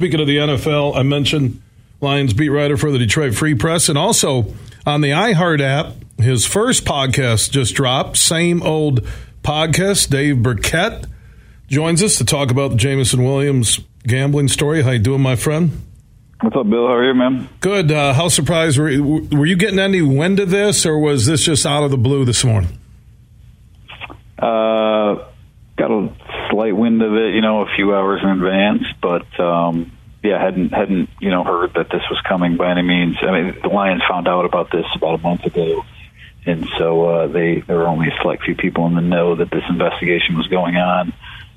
[0.00, 1.60] Speaking of the NFL, I mentioned
[2.00, 4.54] Lions beat writer for the Detroit Free Press, and also
[4.86, 8.16] on the iHeart app, his first podcast just dropped.
[8.16, 9.06] Same old
[9.42, 10.08] podcast.
[10.08, 11.04] Dave Birkett
[11.68, 14.80] joins us to talk about the Jameson Williams gambling story.
[14.80, 15.70] How you doing, my friend?
[16.40, 16.86] What's up, Bill?
[16.86, 17.50] How are you, man?
[17.60, 17.92] Good.
[17.92, 21.44] Uh, how surprised were you, were you getting any wind of this, or was this
[21.44, 22.78] just out of the blue this morning?
[24.38, 24.79] Uh,
[26.72, 29.92] wind of it, you know, a few hours in advance, but um,
[30.22, 33.16] yeah, hadn't hadn't you know heard that this was coming by any means.
[33.22, 35.84] I mean, the Lions found out about this about a month ago,
[36.44, 39.50] and so uh, they there were only a select few people in the know that
[39.50, 41.12] this investigation was going on.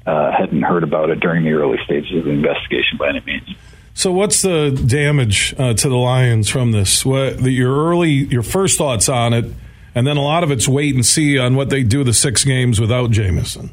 [0.05, 3.55] Uh, hadn't heard about it during the early stages of the investigation by any means.
[3.93, 7.05] So, what's the damage uh, to the Lions from this?
[7.05, 9.45] What your early, your first thoughts on it,
[9.93, 12.43] and then a lot of it's wait and see on what they do the six
[12.43, 13.71] games without Jameson.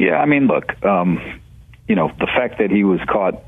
[0.00, 1.20] Yeah, I mean, look, um,
[1.86, 3.44] you know, the fact that he was caught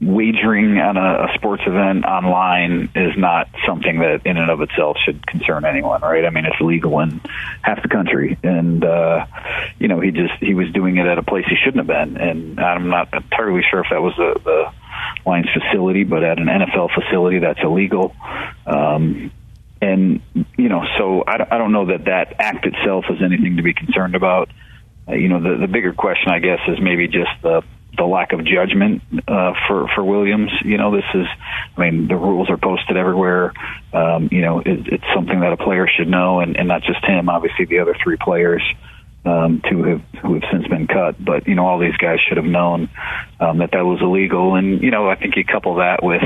[0.00, 4.96] wagering on a, a sports event online is not something that in and of itself
[5.04, 6.24] should concern anyone, right?
[6.24, 7.20] I mean, it's legal in
[7.62, 9.26] half the country, and uh,
[9.80, 12.16] you know, he just he was doing it at a place he shouldn't have been,
[12.16, 14.72] and I'm not entirely sure if that was the, the
[15.28, 18.14] Lions facility, but at an NFL facility, that's illegal.
[18.66, 19.32] Um,
[19.82, 20.20] and
[20.56, 23.74] you know, so I, I don't know that that act itself is anything to be
[23.74, 24.48] concerned about.
[25.08, 27.62] Uh, you know, the the bigger question, I guess, is maybe just the
[27.96, 30.50] the lack of judgment uh, for for Williams.
[30.64, 31.26] You know, this is,
[31.76, 33.52] I mean, the rules are posted everywhere.
[33.92, 37.04] Um, you know, it, it's something that a player should know, and, and not just
[37.04, 37.28] him.
[37.28, 38.62] Obviously, the other three players.
[39.24, 42.36] Um, to have who have since been cut, but you know all these guys should
[42.36, 42.88] have known
[43.40, 46.22] um, that that was illegal, and you know I think you couple that with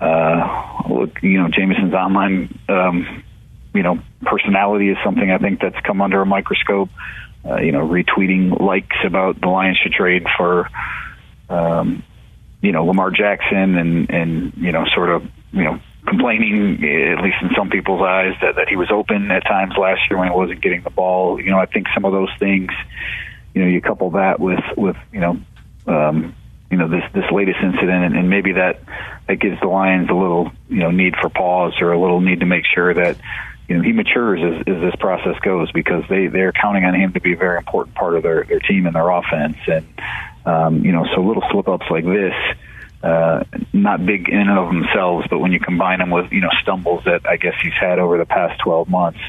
[0.00, 0.88] uh,
[1.20, 3.22] you know Jameson's online um,
[3.74, 6.88] you know personality is something I think that's come under a microscope
[7.44, 10.68] uh, you know, retweeting likes about the Lions should trade for,
[11.48, 12.02] um,
[12.60, 17.36] you know, Lamar Jackson and, and, you know, sort of, you know, complaining, at least
[17.42, 20.34] in some people's eyes, that, that he was open at times last year when he
[20.34, 21.40] wasn't getting the ball.
[21.40, 22.70] You know, I think some of those things,
[23.54, 25.40] you know, you couple that with, with, you know,
[25.86, 26.34] um,
[26.70, 28.80] you know, this, this latest incident and, and maybe that,
[29.26, 32.40] that gives the Lions a little, you know, need for pause or a little need
[32.40, 33.16] to make sure that,
[33.72, 37.14] you know he matures as, as this process goes because they they're counting on him
[37.14, 39.56] to be a very important part of their their team and their offense.
[39.66, 39.86] And
[40.44, 42.34] um, you know so little slip ups like this
[43.02, 46.50] uh, not big in and of themselves but when you combine them with you know
[46.60, 49.20] stumbles that I guess he's had over the past 12 months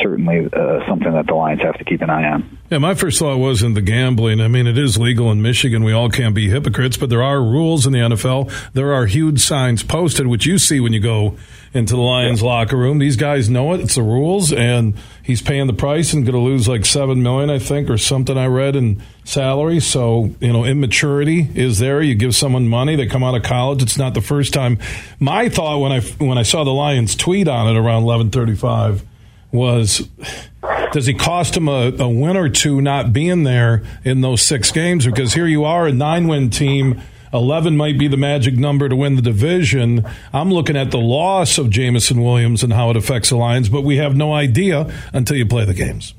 [0.00, 2.58] certainly uh, something that the Lions have to keep an eye on.
[2.70, 4.40] Yeah, my first thought wasn't the gambling.
[4.40, 5.84] I mean, it is legal in Michigan.
[5.84, 8.52] We all can't be hypocrites, but there are rules in the NFL.
[8.74, 11.36] There are huge signs posted, which you see when you go
[11.72, 12.48] into the Lions yeah.
[12.48, 12.98] locker room.
[12.98, 13.80] These guys know it.
[13.80, 17.48] It's the rules, and he's paying the price and going to lose like seven million,
[17.48, 18.36] I think, or something.
[18.36, 19.80] I read in salary.
[19.80, 22.02] So you know, immaturity is there.
[22.02, 23.82] You give someone money, they come out of college.
[23.82, 24.78] It's not the first time.
[25.18, 28.54] My thought when I when I saw the Lions tweet on it around eleven thirty
[28.54, 29.04] five
[29.52, 30.08] was
[30.92, 34.70] does it cost him a, a, win or two not being there in those six
[34.70, 35.06] games?
[35.06, 37.00] Because here you are, a nine win team.
[37.32, 40.06] 11 might be the magic number to win the division.
[40.32, 43.82] I'm looking at the loss of Jameson Williams and how it affects the Lions, but
[43.82, 46.14] we have no idea until you play the games.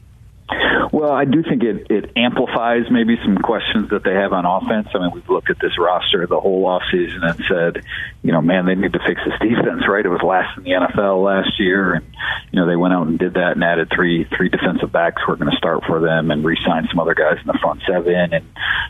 [0.99, 4.89] Well, I do think it, it amplifies maybe some questions that they have on offense.
[4.93, 7.85] I mean, we've looked at this roster the whole offseason and said,
[8.21, 10.05] you know, man, they need to fix this defense, right?
[10.05, 12.05] It was last in the NFL last year, and
[12.51, 15.31] you know they went out and did that and added three three defensive backs who
[15.31, 18.33] are going to start for them and re-signed some other guys in the front seven.
[18.33, 18.45] And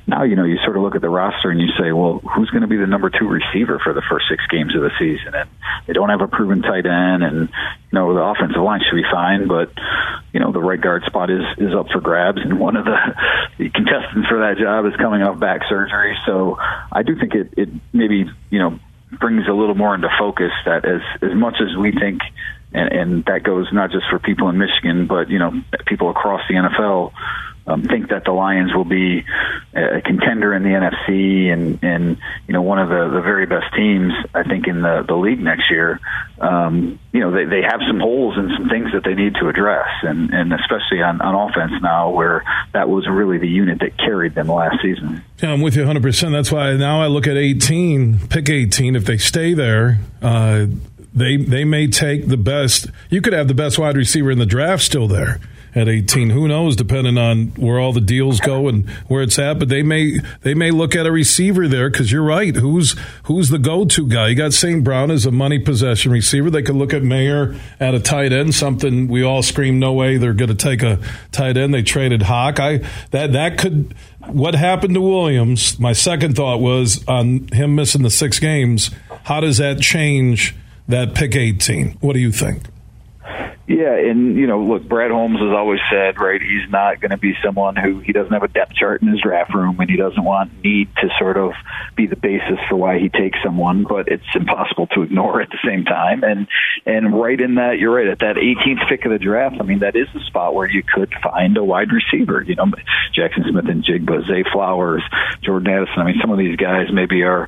[0.08, 2.50] now, you know, you sort of look at the roster and you say, well, who's
[2.50, 5.36] going to be the number two receiver for the first six games of the season?
[5.36, 5.50] And
[5.86, 9.06] they don't have a proven tight end, and you know the offensive line should be
[9.12, 9.70] fine, but
[10.34, 12.98] you know the right guard spot is is up for grabs, and one of the,
[13.58, 16.16] the contestants for that job is coming off back surgery.
[16.26, 16.58] So
[16.92, 18.80] I do think it it maybe you know
[19.20, 22.22] brings a little more into focus that as as much as we think
[22.74, 25.52] and, and that goes not just for people in Michigan but you know
[25.88, 27.12] people across the NFL
[27.68, 29.24] um, think that the Lions will be
[29.74, 33.74] a contender in the NFC and, and you know one of the, the very best
[33.76, 36.00] teams I think in the, the league next year.
[36.40, 39.50] Um, you know they, they have some holes and some things that they need to
[39.50, 43.98] address, and, and especially on, on offense now where that was really the unit that
[43.98, 45.24] carried them last season.
[45.42, 46.02] Yeah, I'm with you 100.
[46.02, 50.00] percent That's why now I look at 18, pick 18 if they stay there.
[50.22, 50.66] Uh,
[51.14, 52.88] they they may take the best.
[53.10, 55.40] You could have the best wide receiver in the draft still there
[55.76, 56.32] at 18.
[56.32, 59.60] Who knows, depending on where all the deals go and where it's at.
[59.60, 62.56] But they may they may look at a receiver there because you're right.
[62.56, 64.30] Who's who's the go to guy?
[64.30, 64.84] You got St.
[64.84, 66.50] Brown as a money possession receiver.
[66.50, 68.56] They could look at Mayer at a tight end.
[68.56, 71.00] Something we all scream, no way they're going to take a
[71.32, 71.74] tight end.
[71.74, 72.60] They traded Hock.
[72.60, 72.80] I
[73.12, 73.96] that that could.
[74.28, 75.80] What happened to Williams?
[75.80, 78.92] My second thought was on him missing the six games.
[79.24, 80.56] How does that change
[80.88, 81.98] that pick 18?
[82.02, 82.64] What do you think?
[83.70, 87.18] Yeah, and you know, look, Brad Holmes has always said, right, he's not going to
[87.18, 89.96] be someone who he doesn't have a depth chart in his draft room, and he
[89.96, 91.52] doesn't want need to sort of
[91.96, 93.84] be the basis for why he takes someone.
[93.84, 96.24] But it's impossible to ignore at the same time.
[96.24, 96.48] And
[96.88, 99.58] and right in that, you're right at that 18th pick of the draft.
[99.60, 102.42] I mean, that is the spot where you could find a wide receiver.
[102.42, 102.72] You know,
[103.14, 105.04] Jackson Smith-Njigba, Zay Flowers,
[105.44, 106.00] Jordan Addison.
[106.00, 107.48] I mean, some of these guys maybe are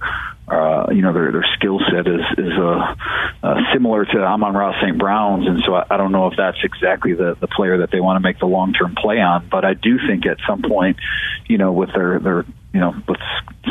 [0.51, 2.95] uh, you know their their skill set is is uh,
[3.43, 4.97] uh, similar to Amon-Ra St.
[4.97, 7.99] Brown's, and so I, I don't know if that's exactly the the player that they
[7.99, 9.47] want to make the long term play on.
[9.49, 10.97] But I do think at some point,
[11.47, 13.21] you know, with their their you know, let's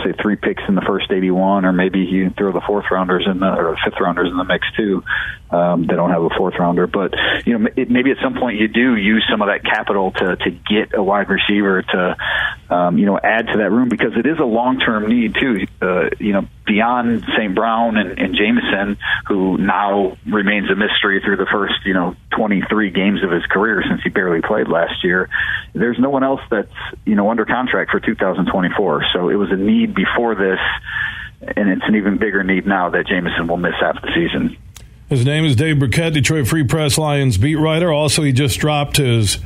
[0.05, 3.41] say three picks in the first 81, or maybe you throw the fourth rounders in
[3.41, 5.03] the or fifth rounders in the mix too.
[5.51, 7.15] Um, they don't have a fourth rounder, but
[7.47, 10.37] you know, it, maybe at some point you do use some of that capital to
[10.37, 12.17] to get a wide receiver to,
[12.71, 15.67] um, you know, add to that room because it is a long term need too.
[15.83, 17.53] Uh, you know, beyond St.
[17.53, 18.97] Brown and, and Jameson,
[19.27, 23.83] who now remains a mystery through the first you know 23 games of his career
[23.89, 25.29] since he barely played last year.
[25.73, 26.73] There's no one else that's
[27.05, 29.07] you know under contract for 2024.
[29.13, 30.61] So it was a need before this,
[31.57, 34.57] and it's an even bigger need now that Jameson will miss half the season.
[35.09, 37.93] His name is Dave Birkett, Detroit Free Press Lions beat writer.
[37.93, 39.39] Also, he just dropped his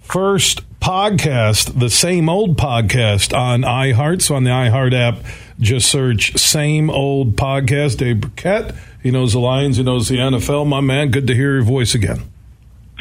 [0.00, 4.22] first podcast, the same old podcast on iHeart.
[4.22, 5.24] So on the iHeart app,
[5.60, 7.98] just search same old podcast.
[7.98, 8.74] Dave Birkett.
[9.02, 9.76] He knows the Lions.
[9.76, 10.66] He knows the NFL.
[10.66, 12.22] My man, good to hear your voice again.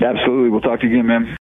[0.01, 0.49] Absolutely.
[0.49, 1.37] We'll talk to you again, man.